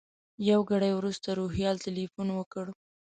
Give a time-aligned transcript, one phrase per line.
[0.49, 2.65] یو ګړی وروسته روهیال تیلفون وکړ.